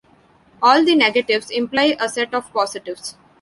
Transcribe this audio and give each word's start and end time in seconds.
All 0.63 0.83
the 0.83 0.95
negatives 0.95 1.51
imply 1.51 1.95
a 1.99 2.09
set 2.09 2.33
of 2.33 2.51
positives. 2.51 3.15